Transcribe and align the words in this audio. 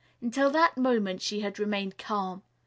Until 0.19 0.49
that 0.49 0.77
moment 0.79 1.21
she 1.21 1.41
had 1.41 1.59
remained 1.59 1.99
calm. 1.99 2.41